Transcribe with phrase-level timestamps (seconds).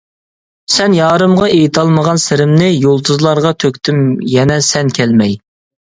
[0.75, 4.05] سەن يارىمغا ئېيتالمىغان سىرىمنى، يۇلتۇزلارغا تۆكتۈم
[4.37, 5.43] يەنە سەن كەلمەي.